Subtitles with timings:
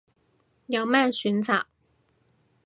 [0.65, 1.65] 有咩選擇